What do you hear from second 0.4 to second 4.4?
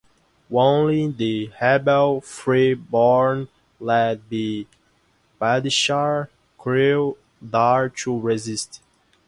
Only the rebel Free-born, led